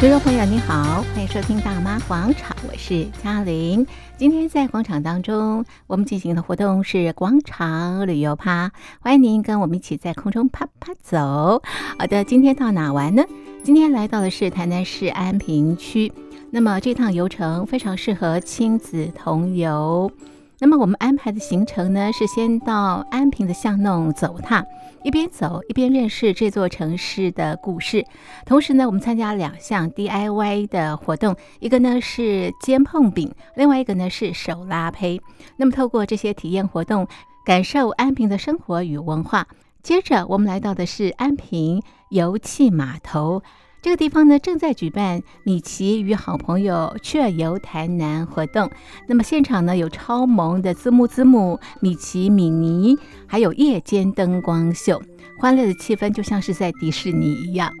[0.00, 3.84] 观众朋友，你好，欢迎收听《大妈广场》，我是嘉玲。
[4.16, 11.60] 今天在广场当中，我们进行的活动是广场旅游趴，欢迎您跟我们一起在空中啪啪走。
[11.98, 13.24] 好的，今天到哪玩呢？
[13.64, 16.12] 今天来到的是台南市安平区，
[16.52, 20.12] 那么这趟游程非常适合亲子同游。
[20.60, 24.66] 那么我们安排的行程呢，是先到安平的巷弄走踏，
[25.04, 28.04] 一边走一边认识这座城市的故事。
[28.44, 35.20] 同时呢，我们参加两项 DIY 的活动，一个呢是煎碰饼，另外一个呢是手拉胚。
[35.56, 37.06] 那么透过这些体验活动，
[37.44, 39.46] 感受安平的生活与文化。
[39.84, 41.80] 接着我们来到的是安平
[42.10, 43.42] 油气码头。
[43.80, 48.70] 这个地方呢，正在举办米奇与好朋友趣游台南活动。
[49.06, 55.00] 那么现场呢，有超萌的滋木滋木、米奇、米妮，还有夜间灯光秀，
[55.38, 57.72] 欢乐的气氛就像是在迪士尼一样。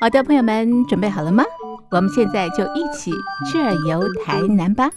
[0.00, 1.44] 好的，朋友们准备好了吗？
[1.90, 3.12] 我们现在就一起
[3.50, 4.90] 趣游台南吧。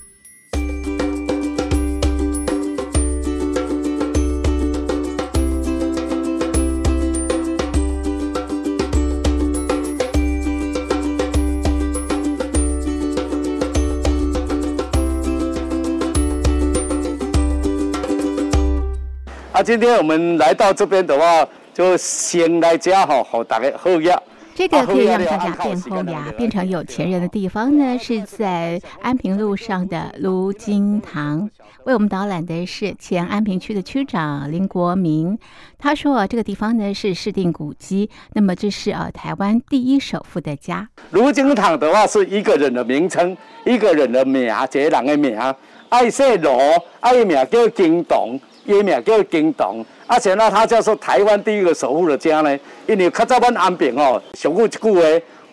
[19.70, 24.20] 今天我们来到这边的话，就先来家哈，好大家好呀。
[24.56, 31.48] 这个可以让大家变后呀，变成有钱人的地方呢，是在安平路上的卢金堂。
[31.84, 35.38] 为我们导览的是前安平区的区长林国明，
[35.78, 40.90] 他说啊这个地方呢是市定古迹，那么这是呃台湾第一首富的家。
[41.12, 45.40] 卢金堂的话是一个人的名称，一个人的名，这个人的名，
[45.90, 46.60] 爱姓罗，
[47.02, 48.40] 爱名叫金堂。
[48.70, 52.60] 伊名叫京东，而且呢，他叫做台湾第一个首富的家呢。
[52.86, 55.02] 因为较早阮安平哦，上有一句话，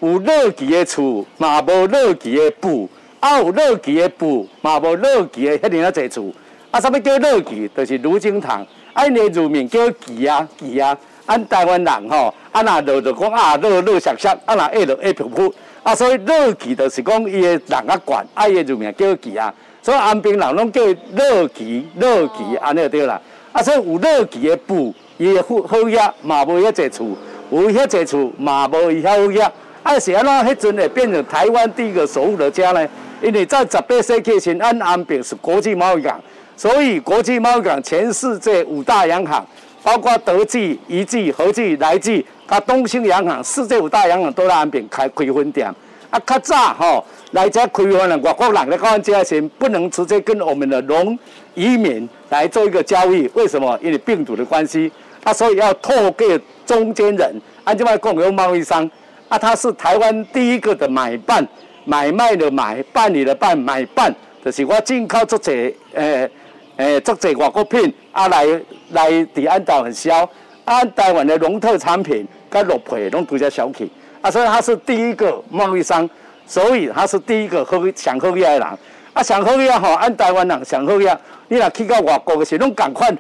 [0.00, 2.87] 有乐基的厝，嘛无乐基的富；
[3.20, 6.31] 啊，有乐基的富，嘛无乐基的遐尔啊侪厝。
[6.71, 7.71] 啊，啥物叫乐基？
[7.75, 8.66] 就是芦金堂。
[8.93, 10.97] 啊，因的乳名叫基啊基啊。
[11.25, 15.53] 按台湾人吼，啊那乐就讲啊乐乐熟熟，啊那爱就爱噗噗。
[15.82, 19.53] 啊，所以乐基就是讲伊的人啊悬，啊伊的乳名叫基啊。
[19.86, 20.82] 所以安平人拢叫
[21.14, 23.20] 乐基，乐基安尼对啦。
[23.52, 27.16] 啊，所以有乐基的富，伊的富好业嘛无遐济厝，
[27.52, 29.41] 有遐济厝嘛无伊遐好业。
[29.84, 32.84] 啊，是安怎迄阵会变成台湾第一个首富的家呢？
[33.22, 36.20] 因为在十八世纪前，安安平是国际贸易港，
[36.56, 39.46] 所以国际贸易港全世界五大洋行，
[39.84, 45.72] 包括德记、怡记、和记、来记，甲东兴洋行，世界五大洋行都在安平开开分店。
[46.10, 47.04] 啊，较早吼。
[47.32, 51.19] 来这开发的外国人来到这前，不能直接跟我们的农
[51.54, 53.78] 移民来做一个交易，为什么？
[53.82, 54.91] 因为病毒的关系，
[55.25, 56.26] 啊，所以要透过
[56.64, 58.88] 中间人，按这边共有贸易商，
[59.28, 61.47] 啊，他是台湾第一个的买办，
[61.84, 64.14] 买卖的买，办理的办，买办，
[64.44, 66.31] 就是我进口这些，诶
[66.76, 68.47] 诶，这些外国品，啊，来
[68.93, 70.28] 来抵安台湾销，
[70.64, 73.91] 安台湾的农特产品，跟落配拢独家销去，
[74.22, 76.08] 啊，所以他是第一个贸易商。
[76.46, 78.68] 所以他是第一个好上好业的人，
[79.12, 81.18] 啊上好业吼，按台湾人上好业，
[81.48, 83.16] 你若去到外国的时候拢共款。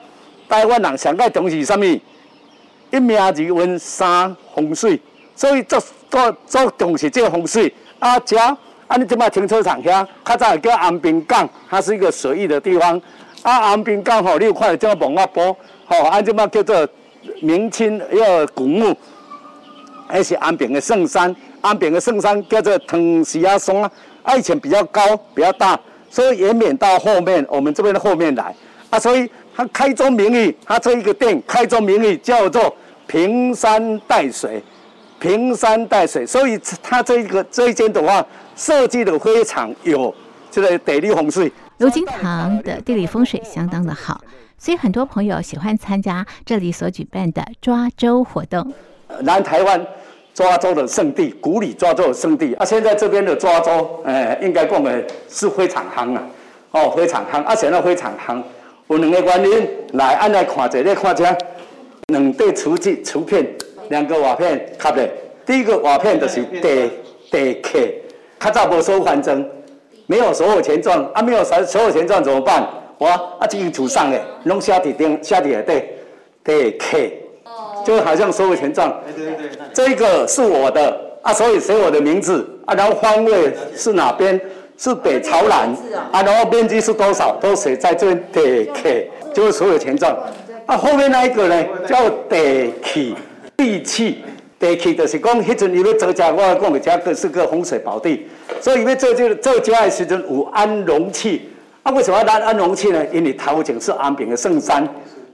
[0.48, 1.84] 台湾人上个重视什么？
[2.92, 5.00] 一命二运三风水，
[5.34, 7.74] 所以做做做重视这个风水。
[7.98, 13.00] 啊，遮啊，你即摆停车场遐，较早叫安平港，它是一个水域的地方。
[13.42, 15.56] 啊，安平港吼，你有看到这个文化部，
[15.86, 16.88] 吼，按即摆叫做
[17.40, 18.96] 明清一个古墓，
[20.06, 21.34] 还是安平的圣山。
[21.60, 23.82] 安平的圣山叫做藤溪亚松
[24.22, 25.78] 啊，以前比较高比较大，
[26.10, 28.54] 所以延绵到后面，我们这边的后面来
[28.90, 32.74] 啊，所以他开宗明义，他这一个店开宗明义叫做
[33.06, 34.62] 平山带水，
[35.20, 38.24] 平山带水，所以他这一个这一间的话
[38.56, 40.12] 设计的非常有
[40.50, 41.50] 这个地理风水。
[41.78, 44.20] 芦金堂的地理风水相当的好，
[44.58, 48.72] 所以很多朋友喜欢参加这里所举办的抓周活动。
[49.20, 49.86] 南台湾。
[50.36, 52.62] 抓周的圣地，古里抓周的圣地啊！
[52.62, 56.22] 现在这边的抓周，哎，应该讲的是非常夯啊，
[56.72, 58.42] 哦，非常夯，而且呢非常夯。
[58.88, 61.34] 有两个原因，来，按来看这，来看一下，
[62.08, 63.48] 两对瓷器瓷片，
[63.88, 65.08] 两个瓦片，卡的。
[65.46, 66.90] 第一个瓦片就是地
[67.30, 67.78] 地客，
[68.38, 69.42] 较早无收还证，
[70.04, 72.62] 没有所有权状，啊，没有所所有权状怎么办？
[72.98, 75.82] 哇，啊，这个祖上的，拢写伫顶，写伫内底，
[76.44, 76.98] 地客。
[77.86, 84.40] 就好像所有权状，对对对，这个是我的啊，所以写我的名字啊，然后方位是哪边？
[84.78, 85.74] 是北朝南
[86.12, 87.34] 啊，然后面积是多少？
[87.40, 90.14] 都写在这边地客，就是所有权状
[90.66, 90.76] 啊。
[90.76, 91.96] 后面那一个呢，叫
[92.28, 93.14] 地契，
[93.56, 94.22] 地契，
[94.58, 98.26] 地气就是讲，迄阵伊要做家，我讲的家个是个风水宝地，
[98.60, 101.48] 所以伊要做这个做家的时阵有安容气。
[101.82, 103.02] 啊，为什么要安安容气呢？
[103.10, 104.86] 因为头前是安平的圣山，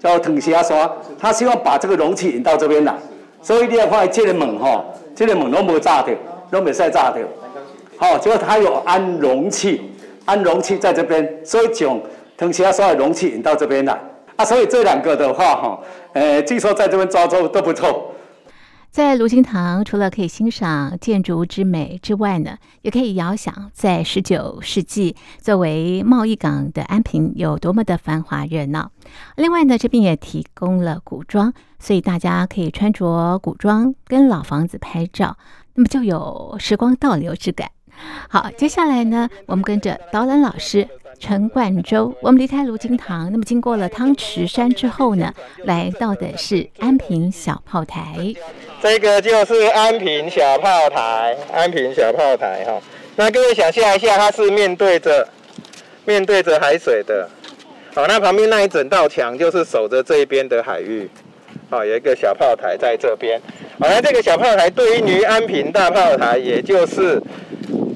[0.03, 2.93] 叫藤霞山，他希望把这个容器引到这边来，
[3.41, 4.85] 所以你要放在这个门吼，
[5.15, 6.13] 这个门拢无炸掉，
[6.51, 7.23] 拢没晒炸掉。
[7.97, 9.81] 好，结果他有安容器，
[10.25, 12.01] 安容器在这边，所以将
[12.37, 13.97] 藤霞山的容器引到这边来。
[14.35, 15.79] 啊，所以这两个的话，哈，
[16.15, 18.12] 呃，据说在这边抓周都不错。
[18.93, 28.91] 在卢金堂，除了可以欣赏建筑之美之外呢，也可以遥想在十九世纪作为贸易港的安平有多么的繁华热闹。
[29.37, 35.39] 另外呢，这边也提供了古装，所以大家可以穿着古装跟老房子拍照，
[35.73, 37.71] 那么就有时光倒流之感。
[38.29, 40.87] 好，接下来呢，我们跟着导览老师。
[41.23, 45.33] 陈冠洲，我们离开卢金堂，那么经过了汤池山之后呢，
[45.63, 48.35] 来到的是安平小炮台。
[48.83, 52.83] 这个就是安平小炮台，安平小炮台哈。
[53.15, 55.29] 那各位想象一下，它是面对着
[56.05, 57.31] 面对着海水的，
[57.95, 61.09] 好，那旁边那一整道墙就是守着这一边的海域，
[61.71, 63.41] 好，有一个小炮台在这边。
[63.79, 67.23] 好，那这个小炮台对应于安平大炮台，也就是。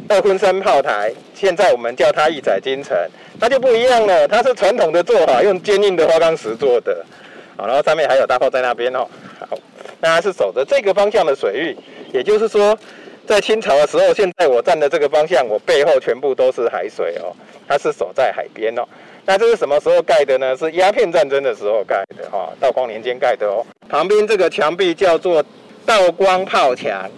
[0.08, 2.96] 二昆山炮台，现在我们叫它一载金城，
[3.40, 4.28] 它就不一样了。
[4.28, 7.04] 它是传统的做法，用坚硬的花岗石做的，
[7.56, 9.06] 好，然后上面还有大炮在那边哦。
[9.40, 9.58] 好，
[10.00, 11.76] 那它是守着这个方向的水域，
[12.12, 12.78] 也就是说，
[13.26, 17.34] 在清朝的时候，现在我站的这个方向，我背后全部都是海水哦。
[17.66, 18.82] 它是守在海边哦。
[19.24, 20.56] 那这是什么时候盖的呢？
[20.56, 23.66] 是鸦片战争的时候盖的哈，道光年间盖的哦。
[23.88, 25.44] 旁边这个墙壁叫做
[25.84, 27.10] 道光炮墙。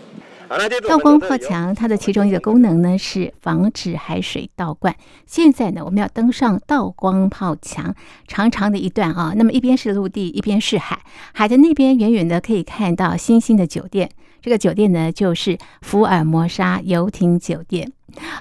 [0.88, 4.94] 道光炮墙，它的其中一个功能呢是防止海水倒灌。
[5.26, 7.94] 现在呢，我们要登上道光炮墙，
[8.26, 9.34] 长长的一段啊。
[9.36, 11.00] 那么一边是陆地，一边是海，
[11.34, 14.08] 海的那边远远的可以看到星星的酒店。
[14.40, 17.92] 这个酒店呢，就是福尔摩沙游艇酒店。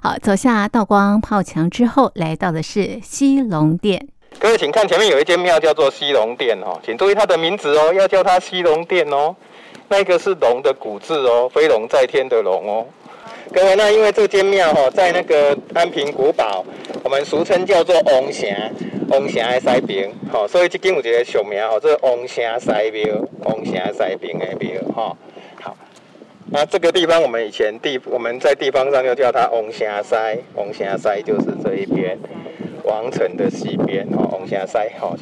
[0.02, 4.08] 好，走下道光炮墙之后，来到的是西龙殿。
[4.40, 9.36] 各位，请看前面有一间庙，叫做西龙殿哦，请注意它的名字哦，要叫它西龙殿哦。
[9.90, 12.86] 那个是龙的古字哦，飞龙在天的龙哦。
[13.54, 16.66] 各位，那因为这间庙哈，在那个安平古堡，
[17.04, 18.50] 我们俗称叫做王城，
[19.08, 25.16] 王城的西边，好，所以这间有一个俗名哦，这王城西庙，王城西边的庙哈。
[25.62, 25.78] 好，
[26.52, 30.16] 那这个地方我们以前地我们在地方上就叫它王城西，
[30.54, 32.20] 王城西就是这一边，
[32.84, 35.16] 王城的西边哦，王城西哈。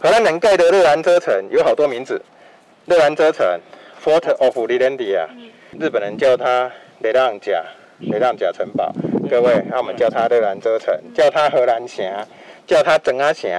[0.00, 2.20] 荷兰人盖的热兰遮城有好多名字，
[2.86, 3.46] 热兰遮城。
[4.02, 5.26] Fort of Lelandia，
[5.78, 7.62] 日本人叫它雷浪甲，
[7.98, 8.90] 雷浪甲城堡。
[9.28, 12.02] 各位，那我们叫它热兰遮城，叫它荷兰城，
[12.66, 13.50] 叫它整阿城，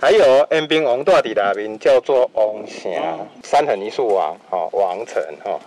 [0.00, 2.92] 还有安平王大帝那边叫做王城，
[3.42, 5.58] 三横一竖王，哦，王城，哈。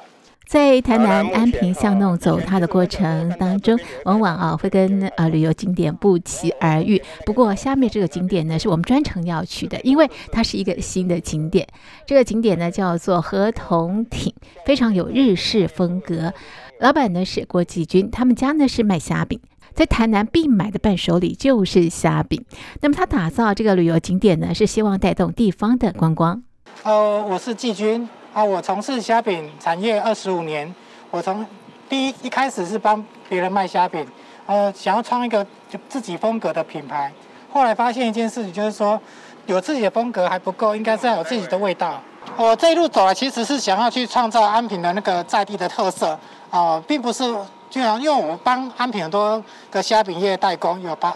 [0.54, 7.02] 在台南安平巷弄走它的过程当中，往往啊会跟呃旅游景点不期而遇。
[7.26, 11.68] 不过下面这个景点呢，是我们专程要去的，因为它是一个新的景点。
[12.06, 14.32] 这个景点呢叫做河童町，
[14.64, 16.32] 非常有日式风格。
[16.80, 19.40] 老板呢是郭继军，他们家呢是卖虾饼，
[19.74, 22.46] 在台南必买的伴手礼就是虾饼。
[22.80, 26.44] 那么他打造这个旅游景点呢，是希望带动地方的观光。
[26.84, 28.08] 呃，我是季军。
[28.34, 30.74] 啊，我从事虾饼产业二十五年。
[31.12, 31.46] 我从
[31.88, 34.04] 第一一开始是帮别人卖虾饼，
[34.48, 37.14] 呃，想要创一个就自己风格的品牌。
[37.52, 39.00] 后来发现一件事情，就是说
[39.46, 42.02] 有自己的风格还不够，应该是要有自己的味道。
[42.36, 46.18] 我这一路走来，其实是想要去创造安平的那个在地的特色
[46.50, 47.24] 啊、并不是
[47.70, 51.16] 就像因为我们帮安平很多个虾饼业代工有吧，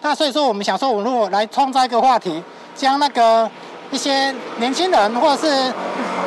[0.00, 2.42] 那所以说我们想说，我们如果来创造一个话题，
[2.74, 3.50] 将那个
[3.90, 5.72] 一些年轻人或者是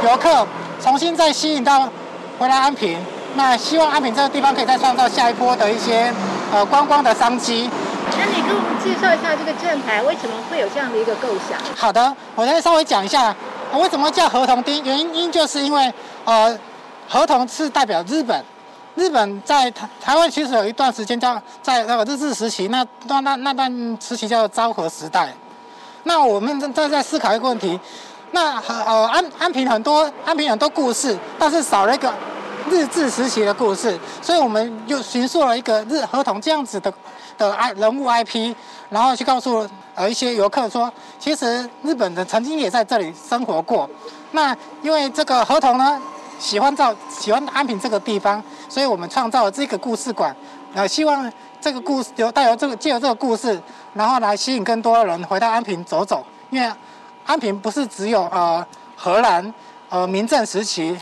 [0.03, 0.47] 游客
[0.81, 1.89] 重新再吸引到
[2.37, 2.97] 回来安平，
[3.35, 6.13] 那希望安平这个地方可以再创造下一波的一些
[6.53, 7.69] 呃观光的商机。
[8.17, 11.59] 那你给我们介绍一下这个站牌为什么会有这样的一个构想？
[11.75, 13.35] 好的，我再稍微讲一下
[13.73, 16.57] 为什么叫合同町，原因就是因为呃
[17.09, 18.43] 合同是代表日本，
[18.95, 25.33] 日本在台台湾其实有一段时间叫在那个日治时期，那段那那段时期叫做昭和时代。
[26.03, 27.77] 那我们正在在思考一个问题。
[28.31, 32.13] 那呃安安平很多安平很多故事，但是少了一个
[32.69, 36.93] 日治时期的故事，所以我们又寻溯了一个日河童这样子的
[37.37, 38.53] 的 I 人物 IP，
[38.89, 43.89] 然后去告诉呃一些游客说，其实日本人曾经也在这里生活过。
[44.31, 45.99] 那因为这个河童呢
[46.37, 50.35] 喜欢造喜欢安平这个地方，所以我们创造了这个故事馆，
[50.75, 53.59] 呃希望这个故事由带有这个借由这个故事，
[53.95, 56.71] 然后来吸引更多的人回到安平走走，因为。
[57.29, 59.53] 安平不是只有呃荷兰
[59.87, 60.97] 呃明郑时期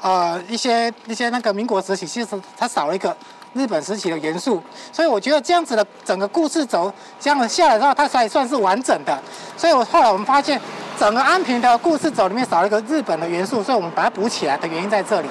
[0.00, 3.16] 呃一些一些那个民国时期，其实它少了一个
[3.52, 4.62] 日本时期的元素，
[4.92, 9.20] 所以我觉得这样子的整个故事轴这样下来的话，它才算是完整的。
[9.56, 10.60] 所以我后来我们发现，
[10.96, 15.28] 整个安平的故事轴里面少了一个日本的元素，所以我们把它补起来的原因在这里。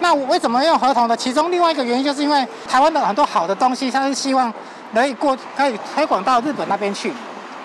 [0.00, 1.16] 那我为什么用合同的？
[1.16, 4.52] 其中另外一个原因，就是因为台湾的很多好的东西，它是希望
[4.92, 7.10] 可以过可以推广到日本那边去。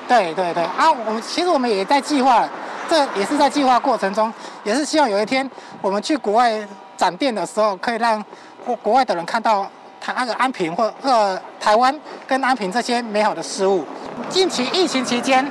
[0.07, 2.47] 对对对，啊，我们其实我们也在计划，
[2.89, 4.31] 这也是在计划过程中，
[4.63, 5.49] 也是希望有一天
[5.81, 6.67] 我们去国外
[6.97, 8.23] 展店的时候，可以让
[8.65, 9.69] 国国外的人看到。
[10.05, 13.85] 台那个安平或呃台湾跟安平这些美好的事物，
[14.27, 15.49] 近期疫情期间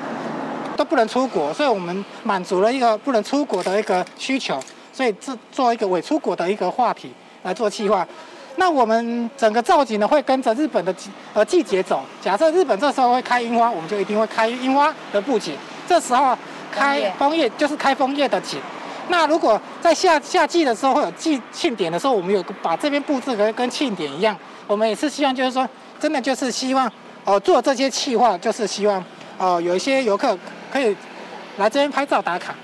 [0.76, 8.06] 都不能出国，所以我们满足了一个不能出国的一个需求，所以这做一个伪出国的一个话题来做计划。
[8.56, 10.94] 那我们整个造景呢会跟着日本的
[11.32, 15.56] 呃季节走，假设日本这时候会开樱花，我们就一定会开樱花的布景。
[15.88, 16.36] 这时候
[16.70, 18.60] 开枫叶就是开枫叶的景。
[19.08, 25.68] 那如果在夏夏季的时候会有季庆典的时候，我们有把这边布置跟跟庆典一样，我们也是希望就是说，
[25.98, 26.90] 真的就是希望、
[27.24, 29.04] 呃、做这些企划，就是希望、
[29.38, 30.38] 呃、有一些游客
[30.72, 30.96] 可以
[31.56, 32.54] 来这边拍照打卡。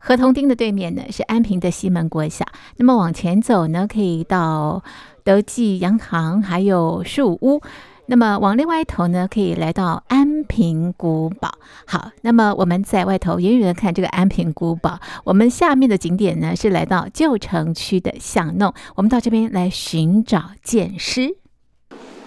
[0.00, 2.44] 河童町的对面呢是安平的西门国小，
[2.78, 4.82] 那么往前走呢可以到
[5.22, 7.60] 德记洋行，还有树屋。
[8.06, 11.52] 那么往另外一头呢，可以来到安平古堡。
[11.86, 18.74] 好，那么我们在外头远远的看这个安平古堡，我们下面的景点呢是来到旧城区的巷弄。
[18.96, 21.26] 我们到这边来寻找剑狮。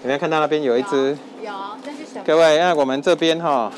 [0.03, 1.17] 有没有看到那边有一只？
[1.43, 1.51] 有，
[1.85, 2.23] 那是什么？
[2.25, 3.69] 各位，那我们这边哈，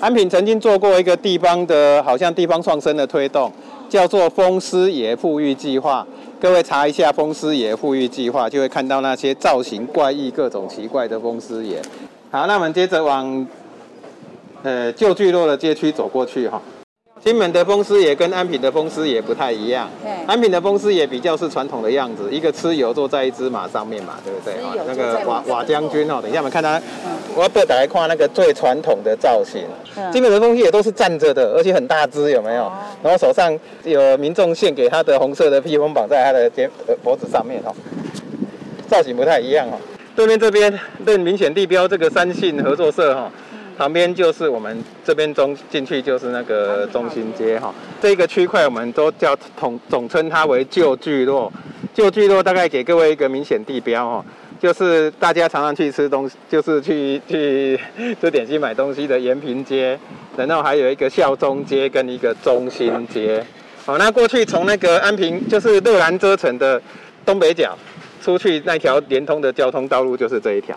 [0.00, 3.50] 安平曾经做过一个地方的，好像地方创生的推动，
[3.88, 6.06] 叫做风湿爷富裕计划。
[6.40, 11.80] 各位查一下风湿爷富裕计划，就会看到那些造型怪异、各种奇怪的风湿爷。
[12.30, 13.46] 好，那我们接着往
[14.62, 16.60] 呃旧聚落的街区走过去哈。
[17.24, 19.88] 金门的风狮爷跟安平的风狮爷不太一样。
[20.02, 20.12] 对。
[20.26, 24.54] 安平的风狮爷比较是传统的样子，一个蚩尤坐在一只马上面嘛，对不对？
[24.86, 29.62] 那个瓦瓦将军哦，等一下我们看他，嗯、我要带大家看那个最传统的造型。
[29.96, 32.64] 嗯、金门的风狮爷都是站着的，而且很大只，有没有？
[32.64, 36.70] 哦、然后手上有民众献给他的红色的披风，绑在他的肩
[37.02, 37.74] 脖子上面哦。
[38.86, 39.80] 造型不太一样哦。
[40.14, 43.32] 对面这边更明显地标这个三信合作社哈。
[43.76, 51.52] 旁边就是我们这边中进去就是那个中心街哈，这个区块我们都叫统总称它为旧聚落。
[51.92, 54.24] 旧聚落大概给各位一个明显地标哈，
[54.60, 57.78] 就是大家常常去吃东西，就是去去
[58.20, 59.98] 吃点心买东西的延平街，
[60.36, 63.44] 然后还有一个孝忠街跟一个中心街。
[63.84, 66.80] 好，那过去从那个安平就是乐兰遮城的
[67.24, 67.76] 东北角
[68.22, 70.76] 出去那条连通的交通道路就是这一条。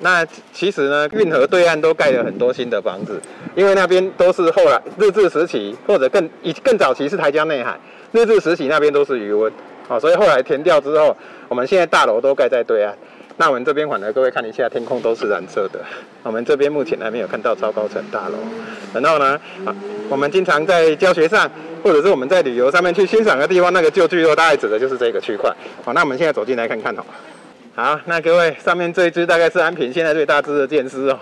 [0.00, 3.20] 那其实呢，运河对岸都盖了很多新的房子，
[3.54, 7.78] 因为那边都是后来日治时期或者更以更早期是台江内海，
[8.12, 9.50] 日治时期那边都是渔温，
[9.88, 11.16] 啊，所以后来填掉之后，
[11.48, 12.94] 我们现在大楼都盖在对岸。
[13.38, 15.78] 那我们这边反而各位看一下，天空都是蓝色的。
[16.22, 18.38] 我们这边目前还没有看到超高层大楼。
[18.94, 19.74] 然后呢，啊，
[20.08, 21.50] 我们经常在教学上
[21.82, 25.54] 或者是我们在旅游上面去欣赏的地方，那个旧聚落大概指的就是这个区块。
[25.84, 27.02] 好，那我们现在走进来看看哦。
[27.76, 31.18] 好，那各位，上面这一只大概是安平现在最大只的剑狮哦。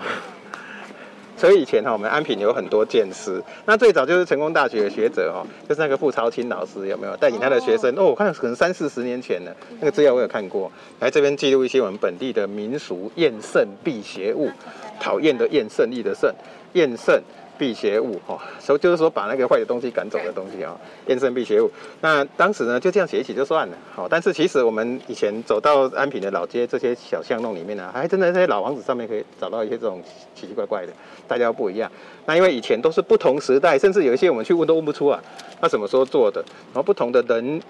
[1.35, 3.43] 所以以前哈，我们安平有很多剑狮。
[3.65, 7.93] 那最早就是成功大学的学者哦，就是那个傅朝清老师，有没有带领他的学生？
[7.97, 10.71] 哦，我看可能三四十年前了，那个资料我有看过。
[11.01, 14.49] 来这边记录一些我们本地的民俗厌胜辟邪物，
[14.97, 16.33] 讨厌的厌胜利的胜，
[16.71, 17.21] 厌胜。
[17.57, 20.75] 辟邪物哈，所以就是说把那个坏的东西赶走的东西啊，
[21.07, 21.69] 厌胜辟邪物。
[22.01, 30.01] 那当时呢就这样写一写就算了，好，但是其实我们以前走到安平的老街这些小巷弄里面呢，还真的在老房子上面可以找到一些这种
[30.33, 30.93] 奇奇怪怪的，
[31.27, 31.91] 大家都不一样。
[32.25, 35.21] 那因为以前都是不同时代，甚至有一些我们去问都问不出啊，
[35.61, 36.43] 那什么时候做的，
[36.73, 37.61] 然后不同的人。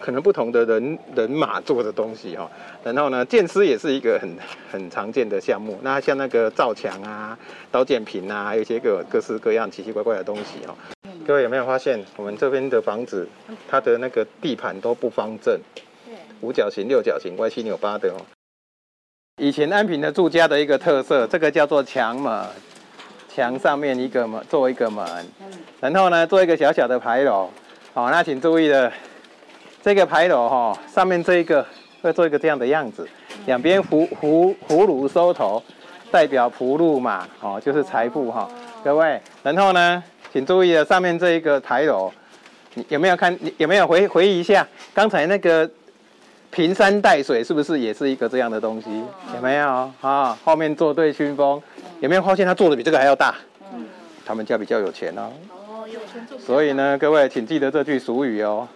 [0.00, 2.50] 可能不同的人人马做的东西哈，
[2.82, 4.36] 然后呢，剑师也是一个很
[4.70, 5.78] 很常见的项目。
[5.82, 7.38] 那像那个造墙啊、
[7.70, 10.74] 刀剑坪啊，还有一些各各式各样奇奇怪怪的东西哈。
[11.26, 13.28] 各位有没有发现，我们这边的房子，
[13.68, 15.58] 它的那个地盘都不方正，
[16.40, 18.16] 五角形、六角形、歪七扭八的哦。
[19.36, 22.46] 以前安平的住家的一个特色，这个叫做墙门，
[23.34, 25.06] 墙上面一个门做一个门，
[25.80, 27.48] 然后呢做一个小小的牌楼。
[27.92, 28.92] 好，那请注意了。
[29.82, 31.64] 这个牌楼哈，上面这一个
[32.02, 33.08] 会做一个这样的样子，
[33.46, 35.62] 两边葫葫葫芦收头，
[36.10, 38.46] 代表福禄嘛，哦，就是财富哈，
[38.84, 39.18] 各位。
[39.42, 42.12] 然后呢，请注意了，上面这一个牌楼，
[42.74, 43.36] 你有没有看？
[43.56, 45.68] 有没有回回忆一下，刚才那个
[46.50, 49.02] 平山带水是不是也是一个这样的东西？
[49.34, 50.36] 有没有啊？
[50.44, 51.62] 后面坐对熏风，
[52.00, 53.34] 有没有发现他做的比这个还要大？
[54.26, 55.32] 他们家比较有钱哦。
[56.38, 58.66] 所以呢，各位请记得这句俗语哦：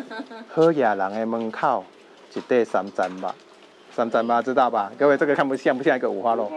[0.52, 1.84] 好野人的门口，
[2.34, 3.34] 一块三层吧。
[3.94, 4.90] 三层肉知道吧？
[4.98, 6.50] 各位，这个看不像不像一个五花肉？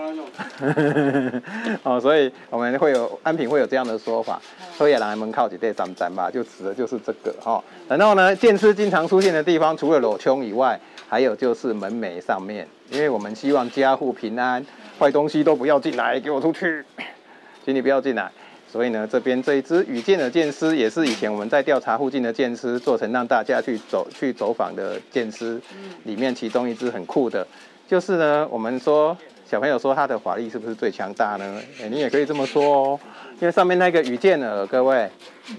[1.84, 4.42] 哦，所以我们会有安平会有这样的说法：
[4.77, 7.63] 好野人的门口，一块三层肉，就指的就是这个哈、哦。
[7.89, 14.65] 然后呢，剑狮经常出现的地方，除了裸胸以外，还有就是门楣上面，因为我们希望家户平安，
[14.98, 16.86] 坏东西都不要进来，给我出去，
[17.65, 18.32] 请你不要进来。
[18.75, 25.58] 所以呢，这边这一只羽箭的箭师，也是以前我们在调查附近的箭师，做成让大家去走去走访的箭师。
[26.03, 27.48] 里面其中一支很酷的，
[27.88, 29.17] 就是呢，我们说
[29.50, 31.62] 小朋友说他的法力是不是最强大呢？
[31.82, 33.00] 哎，你也可以这么说哦，
[33.39, 35.10] 因为上面那个羽箭耳，各位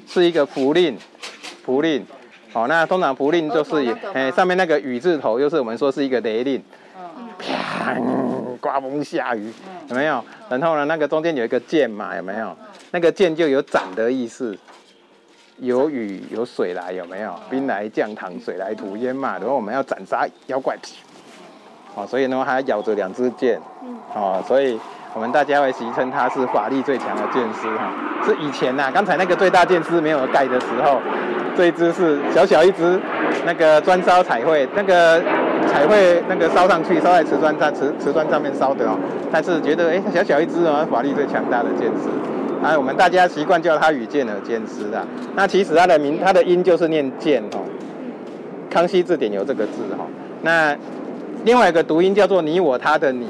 [0.07, 0.99] 是一个符令，
[1.65, 2.05] 符令。
[2.53, 6.63] 好，那通常符令就是也，哎，上面那个羽字头，就是我们说是一个雷令。
[7.39, 7.97] 啪，
[8.61, 9.51] 刮风下雨，
[9.89, 10.23] 有没有？
[10.51, 12.55] 然后呢，那个中间有一个箭嘛，有没有？
[12.97, 14.57] 那个剑就有斩的意思，
[15.59, 17.35] 有雨有水来，有没有？
[17.51, 19.37] 兵来将挡，水来土掩嘛。
[19.39, 20.75] 然后我们要斩杀妖怪，
[21.95, 23.61] 哦，所以呢，还咬着两支剑，
[24.15, 24.81] 哦，所以
[25.13, 27.93] 我们大家会戏称它是法力最强的剑师哈。
[28.25, 30.99] 是以前呐、啊，刚才那个最大剑师没有盖的时候，
[31.55, 32.99] 这一只是小小一只，
[33.45, 35.23] 那个砖烧彩绘，那个
[35.71, 38.99] 彩绘那个烧上去，烧在瓷砖上，瓷瓷砖上面烧的哦。
[39.31, 42.09] 但是觉得哎，小小一支哦，法力最强大的剑狮。
[42.63, 45.07] 啊，我们大家习惯叫它羽箭耳剑狮啊。
[45.35, 47.61] 那其实它的名，它的音就是念箭哦。
[48.69, 50.07] 康熙字典有这个字哈。
[50.43, 50.77] 那
[51.45, 53.27] 另外一个读音叫做你我他的你。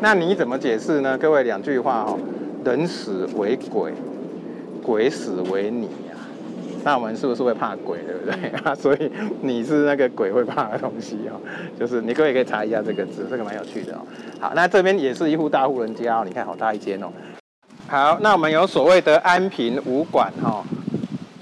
[0.00, 1.16] 那你怎么解释呢？
[1.18, 2.16] 各位两句话哈。
[2.62, 3.90] 人死为鬼，
[4.82, 6.14] 鬼死为你呀。
[6.84, 8.74] 那我们是不是会怕鬼，对不对 啊？
[8.74, 11.40] 所以你是那个鬼会怕的东西哦。
[11.78, 14.00] 就是你各位可以查一下这个字，这个蛮有趣的哦。
[14.38, 16.22] 好，那这边也是一户大户人家哦。
[16.26, 17.06] 你看好大一间哦。
[17.90, 20.64] 好，那我们有所谓的安平武馆哈，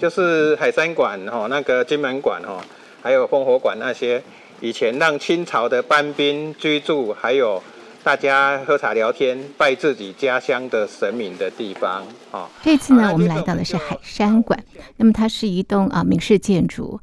[0.00, 2.58] 就是海山馆哈，那个金门馆哈，
[3.02, 4.22] 还有烽火馆那些，
[4.62, 7.62] 以前让清朝的班兵居住，还有
[8.02, 12.48] 大家喝茶聊天、拜自己家乡的神明的地方哦。
[12.62, 14.58] 这次呢，我们来到的是海山馆，
[14.96, 16.98] 那么它是一栋啊明式建筑。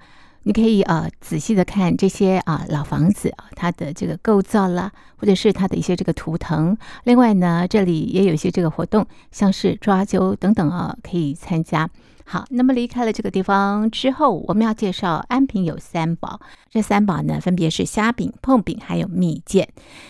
[0.47, 6.77] 你可以呃仔细的看这些啊、老房子啊，它的这个构造啦，或者是它的一些这个图腾。
[7.03, 11.89] 另外呢，这里也有一些这个活动，像是抓阄等等啊，可以参加。
[12.27, 16.39] 好，那么离开了这个地方之后，我们要介绍安平有三宝。
[16.75, 19.65] 这三宝呢，分别是虾饼、碰饼，还有蜜饯。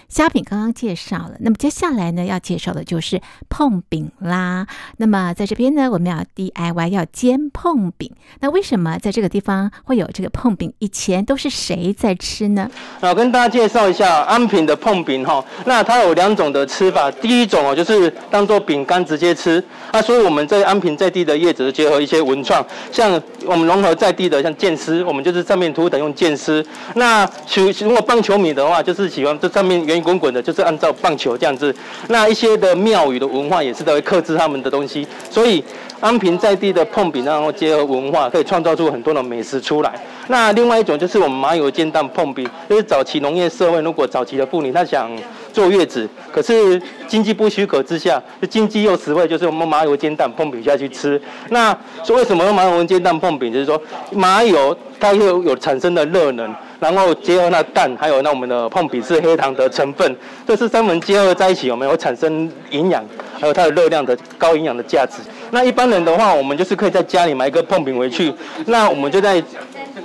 [0.09, 4.65] 虾饼刚刚介绍了，那么接下来呢，要介绍的就是碰饼啦。
[4.97, 8.11] 那么在这边呢，我们要 DIY 要煎碰饼。
[8.39, 10.73] 那为什么在这个地方会有这个碰饼？
[10.79, 12.67] 以前都是谁在吃呢？
[12.99, 15.45] 那我跟大家介绍一下安平的碰饼哈。
[15.67, 19.63] 那它有两种的吃法，第一种哦，就是当做饼干直接吃。
[19.93, 26.65] 那所以我们在安平在地的叶子结合一些文创，像我们融合在地的像剑狮，我们就是上面涂的用剑狮。
[26.95, 31.73] 那喜如果棒球米的话，就是喜欢这上面圆滚滚的，就是按照棒球这样子。
[32.07, 35.63] 那一些的庙宇的文化也是都会客制他们的东西，所以
[35.99, 39.93] 安平在地的碰饼，然后结合文化，可以创造出很多的美食出来。
[40.27, 45.09] 那另外一种就是我们麻油煎蛋碰饼，就是早期农业社会，如果早期的妇女她想
[45.55, 51.19] 坐月子，可是经济不许可之下，经济又实惠，就是我们麻油煎蛋碰饼下去吃。
[51.47, 53.53] 那说为什么用麻油煎蛋碰饼？
[53.53, 60.13] 就是说麻油它又有产生的热能，然后结合那蛋，还有那我们的碰饼是黑糖的成分，
[60.45, 63.01] 这是三层结合在一起，有没有产生营养，
[63.39, 65.19] 还有它的热量的高营养的价值。
[65.51, 68.33] 那一般人的话，我们就是可以在家里买一个碰饼回去，
[68.65, 69.41] 那我们就在。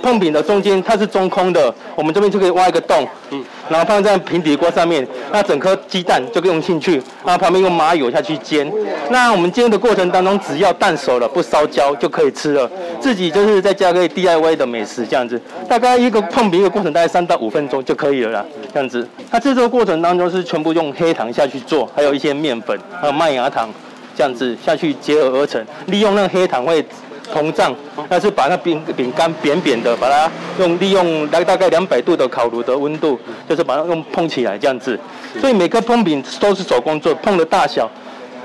[0.01, 8.69] 碰饼的中间它是中空的，我们这边就可以挖一个洞，嗯，然后放在平底锅上面，那整颗鸡蛋就用进去，然后旁边用麻油下去煎。
[9.09, 12.69] 那我们煎的过程当中，只要蛋熟了不烧焦就可以吃了。
[12.99, 19.07] 自己就是在家可以 DIY 的美食这样子，大概一个椪饼的过程大概三到五分钟就可以了啦，这样子。
[19.31, 23.69] 它制作过程当中是全部用黑糖下去做，还有一些面粉还有麦芽糖
[24.15, 26.85] 这样子下去结合而成，利用那个黑糖会。
[27.33, 27.75] 膨胀，
[28.09, 34.99] 那是把那饼饼干扁扁的，把它用利用大大概两百度的烤炉的温度，就是把它用碰起来这样子。
[35.39, 37.89] 所以每个碰饼都是手工做，碰的大小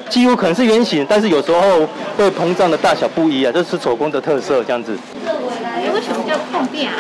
[0.09, 4.97] 几乎可能是圆形，但是有时候会膨胀的大小不一啊，这是手工的特色这样子。
[5.95, 6.93] 为什么叫碰饼啊？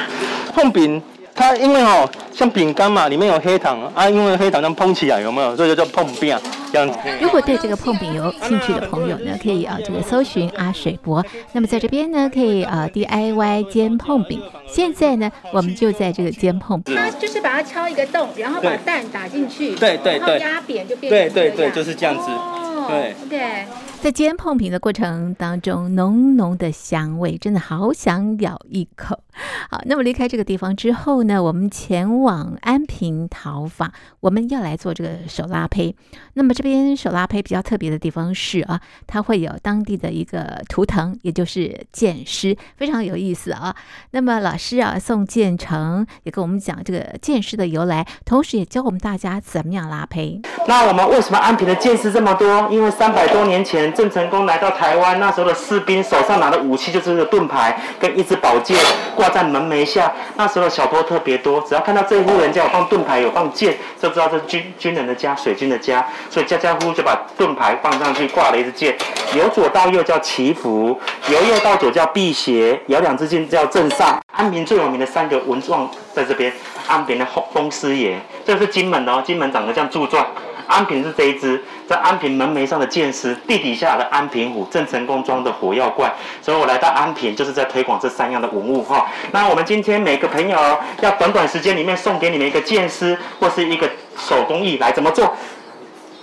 [0.52, 1.02] 碰饼。
[1.36, 5.54] 它因为哦，像饼干嘛，里面有黑糖啊，因为黑糖能膨起来，有没有？
[5.54, 6.36] 所以就叫碰饼
[6.72, 6.98] 这样子。
[7.20, 11.24] 如果对这个碰饼有兴趣的朋友呢，可以啊这个搜寻阿水伯。
[11.52, 14.40] 那么在这边呢，可以啊 DIY 煎碰饼。
[14.66, 16.96] 现在呢，我们就在这个煎碰饼。
[16.96, 22.30] 它就是把它敲一个洞，然后把蛋打进去，对对对，压扁就变成对对对，就是这样子。
[22.30, 23.64] 哦、对，对。
[24.00, 29.18] 在煎碰饼的过程当中，浓浓的香味，真的好想咬一口。
[29.70, 35.94] 好，那么离开这个地方之后呢，我们前往安平陶坊，我们要来做这个手拉胚。
[36.34, 43.74] 那么这边手拉胚比较特别的地方是啊，它会有当地的一个图腾，也就是剑师，非常有意思啊。
[44.12, 50.40] 那么老师啊，宋建成也跟我们讲这个剑师的由来，同时也教我们大家怎么样拉胚。
[50.66, 52.68] 那我们为什么安平的剑师这么多？
[52.70, 58.76] 因为三百多年前郑成功来到台湾，那时候的士兵手上拿的武器就是个盾牌跟一支宝剑。
[59.26, 68.96] 挂在门楣下，那时候小偷特别多，只要看到这一户人家有放盾牌、有放剑，就知道这是军军人的家、水军的家，所以家家户户就把盾牌放上去，挂了一支剑，
[69.34, 70.96] 由左到右叫祈福，
[71.28, 74.18] 由右到左叫辟邪，有两支剑叫镇煞。
[74.32, 76.52] 安平最有名的三个文状在这边，
[76.86, 80.24] 安平的风风师爷，这是金门哦，金门长得像柱状。
[80.66, 89.06] 安平是这一支，在安平门楣上的剑师，地底下的安平虎，郑成功装的火药罐，所以我来到安平就是在推广这三样的文物哈。
[89.32, 90.58] 那我们今天每个朋友
[91.00, 95.34] 要短短时间里面送给你们一个剑师或是一个手工艺，来怎么做？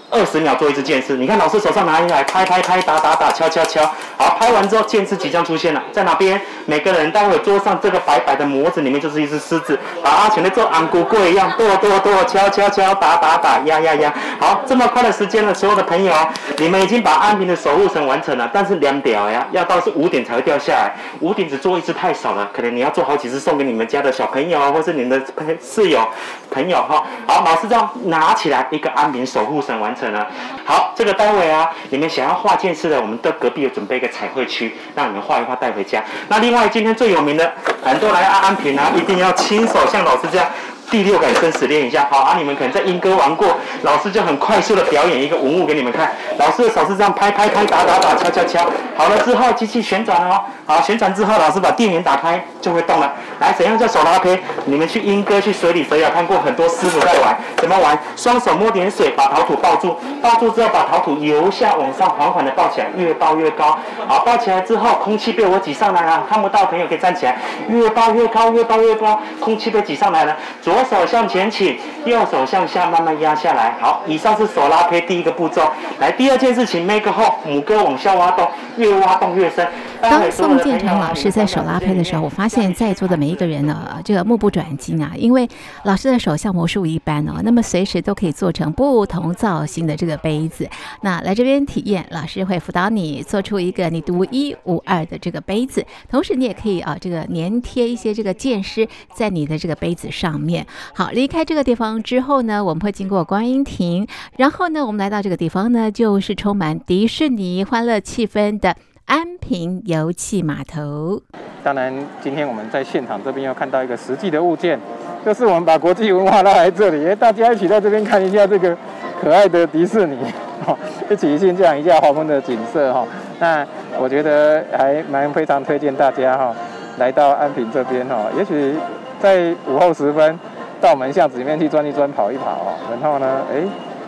[0.09, 3.83] 二十秒做一支剑师，你看老师手上拿起来，拍拍拍，打打打，敲敲敲。
[4.15, 6.39] 好，拍完之后剑师即将出现了，在哪边？
[6.65, 14.13] 每个人待会桌上这个白白的模子里面就是一只狮子，把阿全的做安菇粿一样，剁剁剁，敲敲敲，打打打，压压压。
[14.39, 16.13] 好，这么快的时间了，所有的朋友，
[16.57, 25.25] 你们已经把安平的守护神完成了，但是两点呀，要到是五点才会掉下来，五点只做一支太少了，可能你要做好几支送给你们家的小朋友或是你们的
[25.61, 26.07] 室友
[26.49, 27.03] 朋友哈。
[27.27, 30.27] 好，老师这样拿起来一个安平守护神完成了。
[30.65, 36.01] 好，这个待会啊，你们想要画剑士的，我们的隔壁有准备一个彩绘区，让你们画一画带回家。
[36.29, 37.51] 那另另外，今天最有名的，
[37.83, 40.47] 很多来安平啊，一定要亲手像老师这样。
[40.89, 42.35] 第六感生死练一下，好啊！
[42.37, 43.47] 你们可能在莺歌玩过，
[43.81, 46.11] 老师就很快速的表演一个文物给你们看。
[46.37, 53.11] 老师的手是这样拍拍拍、打打打、敲敲敲，好了之后机器旋转哦，好，旋转之后老师把电源打开就会动了。
[53.39, 54.39] 来，怎样叫手拉胚？
[54.65, 57.97] 你们去莺歌、去水里、水里看过很多师傅在玩，怎么玩？
[58.15, 63.79] 双手摸点水，把陶土抱住，抱住之后把陶土由下往上缓缓的抱起来，越抱越高。
[64.07, 67.35] 好，抱起来之后，空气被我挤上来了，看不到朋友可以站起来，
[67.67, 70.72] 越抱越高，越抱越高，空气被挤上来了，左。
[70.73, 73.75] 左手向前倾，右手向下慢慢压下来。
[73.79, 75.61] 好，以上是手拉胚第一个步骤。
[75.99, 79.67] 来，第二件事情，make hole，母鸽往下挖洞，越挖洞越深。
[80.03, 85.47] 当宋建成老师在手拉胚的时候，我发现在座的每一个人呢，这个目不转睛啊，因为
[85.85, 90.69] 老师的手像魔术一般哦，那么随时都可以做成不同造型的这个杯子。
[91.01, 100.67] 那来这边体验，老师会辅导你做出一个你独一无二的这个杯子，同时你也可以啊，这个粘贴一些这个剑师在你的这个杯子上面。
[100.93, 104.05] 好，离开这个地方之后呢，我们会经过观音亭，
[104.37, 111.21] 然后呢，我们来到这个地方呢，就是充满迪士尼欢乐气氛的安平游憩码头。
[111.63, 114.79] 当然，今天我们在现场这边要看到一个实际的物件，
[115.25, 118.75] 就是我们把国际文化拉来这里，大家一起在这边看一下这个
[119.21, 120.17] 可爱的迪士尼，
[121.09, 123.05] 一起欣赏一下黄昏的景色，哈。
[123.39, 123.65] 那
[123.99, 126.55] 我觉得还蛮非常推荐大家哈，
[126.97, 128.75] 来到安平这边哈，也许
[129.19, 130.39] 在午后时分。
[130.81, 133.63] 到门巷子里面去转一转、跑一跑，然后呢，哎，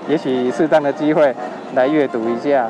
[0.09, 1.33] 也许适当的机会
[1.73, 2.67] 来阅读一下。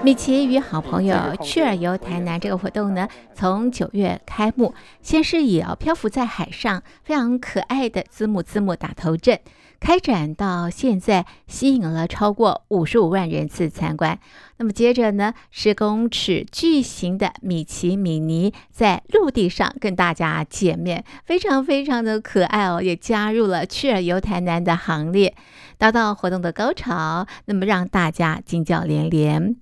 [0.00, 9.40] 米奇与好朋友去儿游台南这个活动呢，从九月开幕，先是以漂浮在海上非常可爱的字母字母打头阵。
[9.80, 14.18] 开展到现在，吸引了超过五十五万人次参观。
[14.56, 25.34] 那么接着呢，十公尺巨型的米奇米妮在陆地上跟大家见面，非常非常的可爱哦，也加入了趣儿游台南的行列，
[25.78, 29.54] 达到活动的高潮，那么让大家惊叫连连。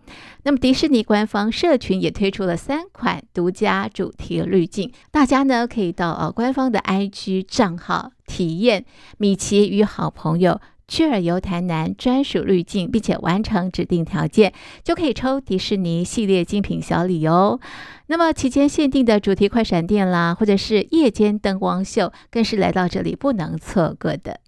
[0.47, 8.85] 那么迪士尼官方社群也推出了三款独家主题滤镜，大家呢可以到呃官方的 IG 账号体验
[9.19, 10.61] 米奇与好朋友。
[10.87, 14.53] 趣儿游台南专属滤镜，并且完成指定条件，
[14.85, 17.59] 就可以抽迪士尼系列精品小礼哦。
[18.07, 24.39] 那么期间限定的主题快闪店啦，或者是夜间灯光秀，更是来到这里不能错过的。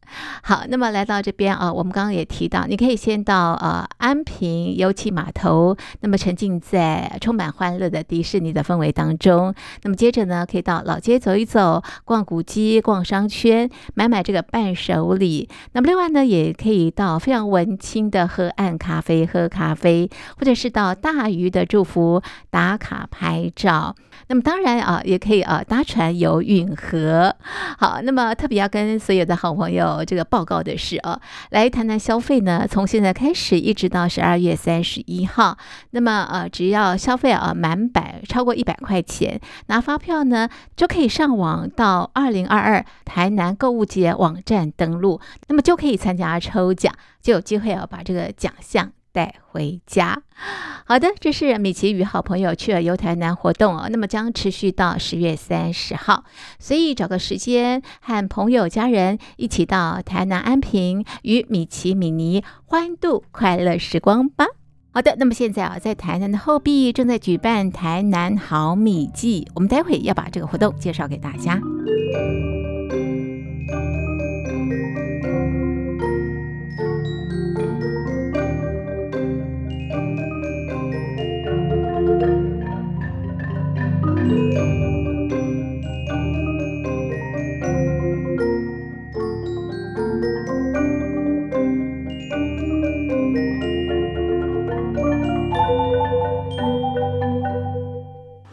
[0.42, 9.54] 好，那么来到这边啊，我们刚刚也提到，你可以先到呃安平游憩码头，那么沉浸在充满欢乐的迪士尼的氛围当中。
[9.82, 15.48] 那么接着呢，可以到老街走一走，逛古街，逛商圈，买买这个伴手礼。
[15.72, 23.94] 那么另外呢，也可以到非常文青的河岸咖啡喝咖啡，或者是到大鱼的祝福打卡拍照。
[24.28, 27.34] 那么当然啊，也可以啊搭船游运河。
[27.78, 29.97] 好，那么特别要跟所有的好朋友。
[30.04, 32.66] 这个报告的是啊，来谈谈消费呢。
[32.68, 35.56] 从现在开始一直到十二月三十一号，
[35.90, 48.92] 那么呃，只要消费啊满百超过一百块钱，拿发票呢就可以上网到二零二二台南购物节网站登录，那么就可以参加抽奖，就有机会啊把这个奖项。
[49.18, 50.22] 带回家。
[50.86, 56.22] 好的，这是米奇与好朋友去了游台南活动哦，那么将持续到十月三十号，
[56.60, 64.46] 所以找个时间和朋友家人一起到台南安平与米奇米妮欢度快乐时光吧。
[64.92, 71.60] 好的，那么现在啊，在台南的后壁正在举办台南好米祭，我们待会要把这个活动介绍给大家。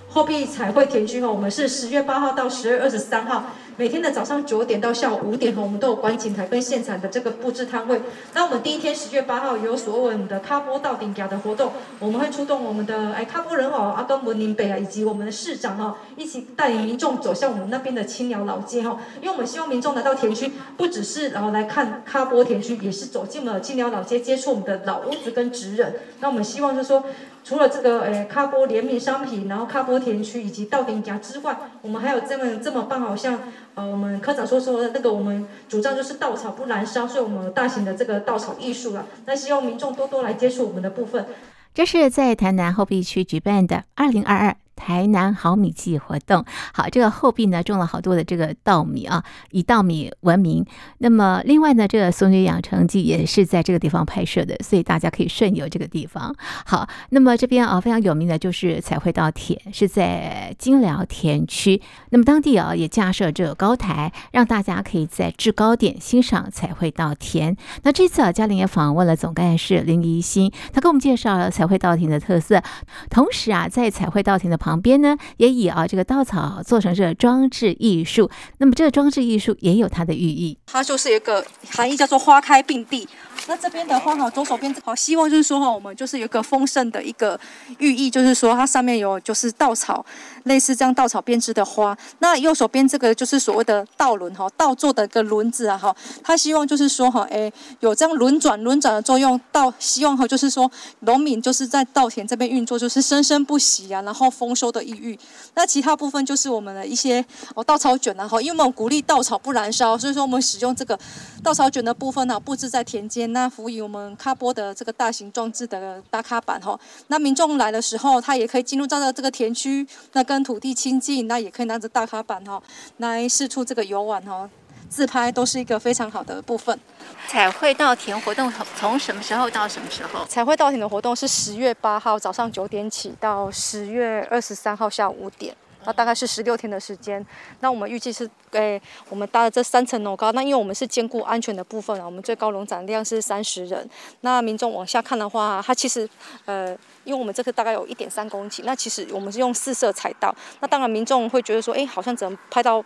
[0.07, 3.43] 货币彩绘田区哈，我们是十月八号到十月二十三号，
[3.77, 8.01] 每天的早上九点到下午五点哈，我们都有观景台跟现场的这个布置摊位。
[8.33, 18.97] 那我们第一天十月八号有所谓我们的卡波到顶甲的活动，我们会出动我们的哎卡波人哦，阿东文林北啊，以及我们的市长哈，一起带领民众走向我们那边的青鸟老街哈。
[19.21, 25.95] 因为我们希望民众来到田区，不只是然后来看卡波田区，也是走进了青鸟老街，接触我们的老屋子跟职人。
[26.21, 27.03] 那我们希望就是说。
[27.45, 33.39] 除了这个诶，卡波联名商品，然后卡波田区以及稻田家之外，我们还有这么这么棒，好像
[33.75, 39.05] 呃，我们科长说说的那个，我们主张就是稻草不燃烧，所以我们有大型的这个稻草艺术了。
[39.25, 41.23] 那希望民众多多来接触我们的部分。
[41.71, 44.55] 这是在台南后壁区举办的二零二二。
[44.75, 50.65] 台南好米季活动，好，这个后壁呢种了好多的这个稻米啊，以稻米闻名。
[50.99, 56.35] 那么另外呢，这个《松女养成记》也是在这个地方拍摄的，所以大家可以顺游这个地方。
[56.65, 61.81] 好，那么这边啊非常有名的就是彩绘稻田，是在金寮田区。
[62.09, 67.55] 那么当地啊也架设这个高台，让大家可以在制高点欣赏彩绘稻田。
[67.83, 72.61] 那这次啊，嘉玲也访问了总干事林怡欣，他给我们介绍了彩绘稻田的特色，
[73.09, 78.27] 同时啊，在彩绘稻田的旁边呢，也以啊这个稻草做成这个装置艺术。
[78.57, 83.07] 那么这个装置艺术也有它的寓意，它就是一个含义叫做花开并蒂。
[83.47, 87.39] 那这边的话哈，左手边好，希望就是说哈，我们就是有一个丰盛的一个
[87.77, 90.03] 寓意，就是说它上面有就是稻草，
[90.45, 91.95] 类似这样稻草编织的花。
[92.19, 97.51] 那右手边这个就是所谓的稻轮哈，稻做的一个轮子啊哈，它希望就是说哈，哎，
[97.81, 105.17] 有这样轮转轮转的作用，稻希望哈就是说农民就是在稻田这边运作，就是生生不息啊，然后丰收的抑郁。
[105.53, 110.97] 那其他部分就是我们的一些哦稻草卷啊哈，因为我们鼓励稻草不燃烧，所以说我们使用这个
[111.43, 113.31] 稻草卷的部分呢，布置在田间。
[113.33, 122.61] 那辅以我们卡波的这个大型装置的大卡板哈，那民众来的时候，他也可以进入到这个田区，那跟土地亲近，那也可以拿着大卡板哈
[122.97, 124.49] 来四处这个游玩哈，
[124.95, 126.79] 自拍都是一个非常好的部分。
[127.27, 130.23] 彩绘稻田活动从什么时候到什么时候？
[130.23, 135.53] 彩绘稻田的活动是十月八号早上九点起到十月二十三号下午五点。
[135.83, 137.23] 那大概是十六天的时间，
[137.59, 143.87] 那我们预计是，诶，我们搭的这三层楼高，那因为我们是兼顾安全的部分啊，我们最高容载量是三十人。
[144.21, 146.09] 那民众往下看的话，它其实，
[146.45, 146.69] 呃，
[147.03, 152.81] 因为我们这个大概有一点三公顷，那其实我们是用四色彩道，那当然民众会觉得说，诶，好像只能拍到。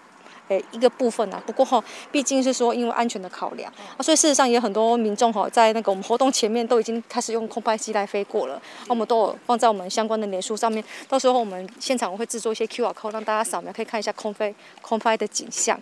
[0.49, 1.81] 诶，一个部分啊，不过哈，
[2.12, 3.71] 毕竟是说因为安全的考量。
[3.97, 15.79] 啊，所以事实上也有很多民众哈，在那个我们活动前面都已经开始用空拍机来飞过了，我们都有放在我们相关的脸书上面，到时候我们现场会制作一些 QR code 让大家扫描，可以看一下空飞空拍的景象。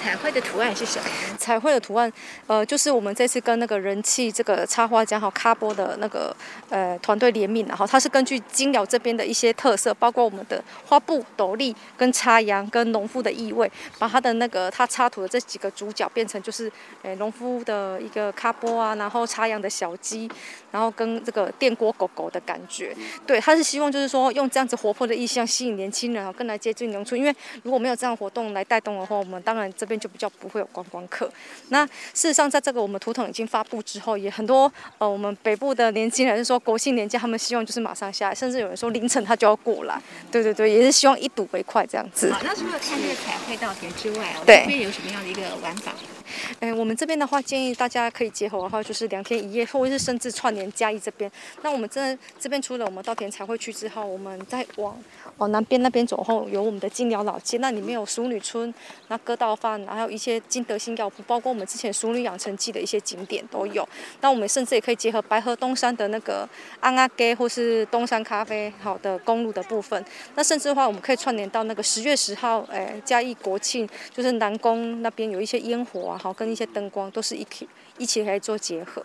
[0.00, 1.04] 彩绘的图案是什么？
[1.36, 2.10] 彩绘的图案，
[2.46, 6.34] 呃，就是我们这次跟那个人气这个插画家哈卡波的那个
[6.70, 16.70] 呃团队联名，然后它是根据金寮这边的一些特色，包括我们的花布、斗笠跟插秧跟农夫的意味，把他的那个他插图的这几个主角变成就是
[17.02, 20.30] 呃农夫的一个卡波啊，然后插秧的小鸡，
[20.70, 27.34] 然后跟这个电锅狗狗的感觉，对，他是希望就是说用这样子活泼的意象吸引年轻人啊，更来接近农村，因为
[27.64, 29.88] 如果没有这样活动来带动的话，我们当然这。
[29.88, 31.32] 这边就比较不会有观光客。
[31.70, 39.98] 那事实上，在这个我们图腾已经发布之后，也很多呃，我们北部的年轻人是说国庆年假，他们希望就是马上下来，甚至有人说凌晨他就要过来。
[40.30, 42.30] 对对对，也是希望一睹为快这样子。
[42.30, 45.92] 好，那除了看这个彩绘稻田之外，对，这边有什么样的一个玩法？
[46.60, 51.30] 哎，我们这边的话，建议大家可以结合的话，就是两天一夜，或者是甚至串联嘉义这边。
[51.62, 54.98] 那我们这这边除了我们稻田彩绘区之后，我们再往
[55.38, 58.72] 往南边那边走后，有我们的金寮老街，那里面有淑女村，
[59.08, 59.80] 那割稻饭。
[59.82, 63.88] 然后还有一些金德兴药铺，包括我们之前《淑女养成记》的一些景点都有。
[64.20, 66.48] 那我们甚至也可以结合白河东山的那个
[66.80, 70.04] 安阿给或是东山咖啡好的公路的部分。
[70.34, 79.04] 那甚至的话，我们可以串联到那个十月十号，哎，嘉义国庆，就是南宫那边有一些烟火啊，好，跟一些灯光都是一起一起来做结合。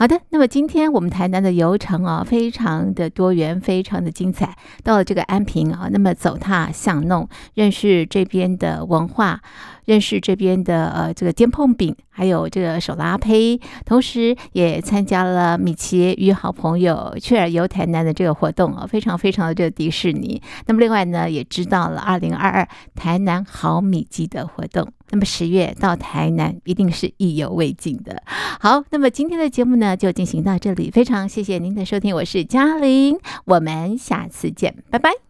[0.00, 4.56] 好的，那么今天我们台南的游程啊，非常的多元，非常的精彩。
[4.82, 9.42] 到了这个安平啊，那么走踏巷弄，认识这边的文化。
[9.84, 20.40] 认识这边的呃这个煎碰饼，还有这个手拉胚，同时也参加了米奇与好朋友雀儿游台南的这个活动啊，非常非常的这个迪士尼。
[20.66, 24.92] 那么另外呢，也知道了二零二二台南好米鸡的活动。
[25.10, 28.22] 那么十月到台南一定是意犹未尽的。
[28.26, 35.29] 好，那么今天的节目呢就进行到这里，非常谢谢您的收听，我是嘉玲，我们下次见，拜拜。